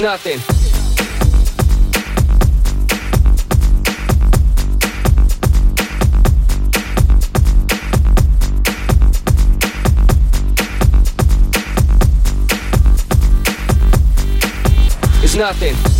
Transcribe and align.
nothing. 0.00 0.40
It's 15.22 15.36
nothing. 15.36 15.93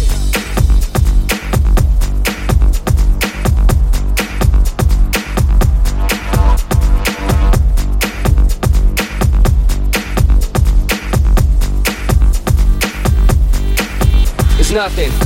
Nothing. 14.74 15.23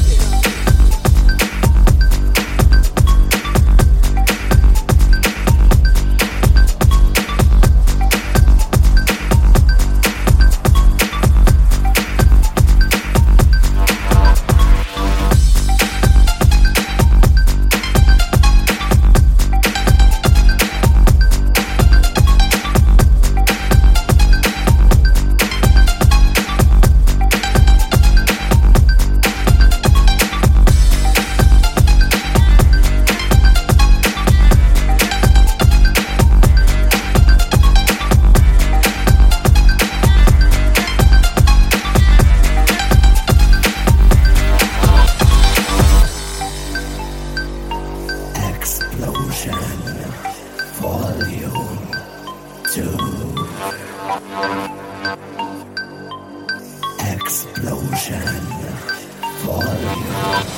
Oh. 60.00 60.58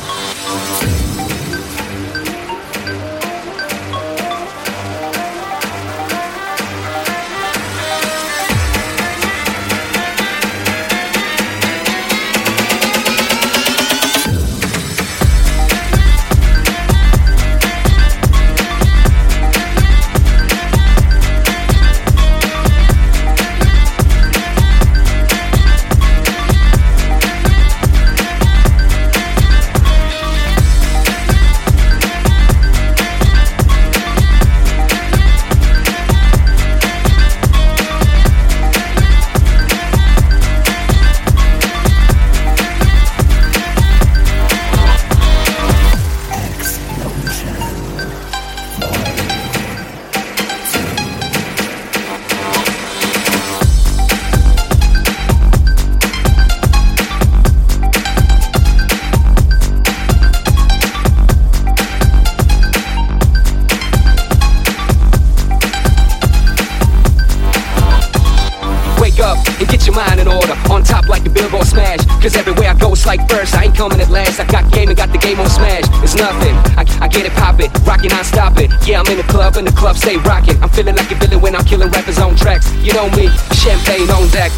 Like 73.06 73.28
first. 73.28 73.54
I 73.54 73.64
ain't 73.64 73.76
coming 73.76 74.00
at 74.00 74.10
last. 74.10 74.40
I 74.40 74.46
got 74.46 74.70
game 74.72 74.88
and 74.88 74.96
got 74.96 75.10
the 75.10 75.18
game 75.18 75.38
on 75.40 75.48
smash. 75.48 75.84
It's 76.02 76.14
nothing. 76.14 76.54
I, 76.76 76.84
I 77.00 77.08
get 77.08 77.26
it 77.26 77.32
poppin', 77.32 77.70
rockin', 77.84 78.12
I 78.12 78.22
stop 78.22 78.58
it. 78.58 78.70
Yeah, 78.86 79.00
I'm 79.00 79.06
in 79.06 79.18
the 79.18 79.24
club 79.24 79.56
and 79.56 79.66
the 79.66 79.72
club 79.72 79.96
stay 79.96 80.16
rockin'. 80.16 80.60
I'm 80.62 80.70
feeling 80.70 80.96
like 80.96 81.10
a 81.10 81.14
villain 81.14 81.40
when 81.40 81.54
I'm 81.56 81.64
killing 81.64 81.88
rappers 81.90 82.18
on 82.18 82.36
tracks. 82.36 82.72
You 82.76 82.92
know 82.92 83.08
me, 83.10 83.28
champagne 83.54 84.10
on 84.10 84.28
deck. 84.28 84.52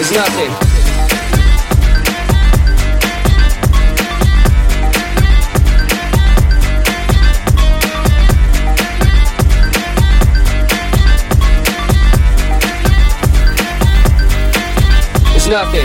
It's 0.00 0.12
nothing. 0.12 0.79
Nothing. 15.50 15.80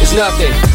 It's 0.00 0.14
nothing. 0.14 0.69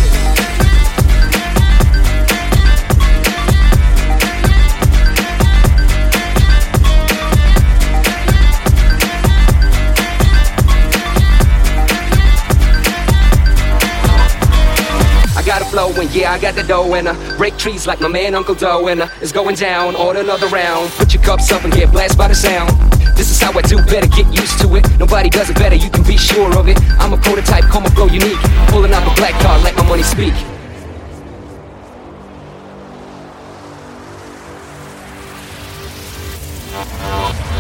Flow 15.76 15.92
and 16.02 16.10
yeah, 16.16 16.32
I 16.32 16.40
got 16.40 16.56
the 16.56 16.64
dough 16.64 16.94
and 16.94 17.10
I 17.10 17.38
break 17.38 17.58
trees 17.58 17.86
like 17.86 18.00
my 18.00 18.08
man 18.08 18.34
Uncle 18.34 18.56
Doe 18.56 18.88
and 18.88 19.02
uh, 19.02 19.10
it's 19.22 19.34
going 19.34 19.56
down. 19.56 19.94
Order 19.98 20.22
another 20.22 20.48
round. 20.48 20.90
Put 20.92 21.14
your 21.14 21.22
cups 21.22 21.52
up 21.52 21.66
and 21.66 21.74
get 21.74 21.92
blasted 21.92 22.18
by 22.18 22.30
the 22.30 22.36
sound. 22.36 22.70
This 23.18 23.30
is 23.30 23.42
how 23.42 23.52
I 23.52 23.62
do 23.62 23.78
better, 23.84 24.08
get 24.08 24.28
used 24.34 24.58
to 24.62 24.74
it. 24.78 24.88
Nobody 24.98 25.30
does 25.30 25.50
it 25.50 25.58
better, 25.58 25.76
you 25.76 25.90
can 25.90 26.04
be 26.04 26.16
sure 26.16 26.58
of 26.58 26.70
it. 26.70 26.80
I'm 27.00 27.12
a 27.12 27.18
prototype, 27.18 27.66
call 27.66 27.82
my 27.82 27.90
flow 27.90 28.08
unique. 28.08 28.40
Pulling 28.72 28.94
out 28.94 29.04
the 29.04 29.14
black 29.16 29.34
card, 29.42 29.64
let 29.64 29.76
my 29.76 29.86
money 29.88 30.04
speak. 30.04 30.34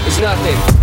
It's 0.08 0.20
nothing. 0.20 0.75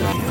2. 0.00 0.29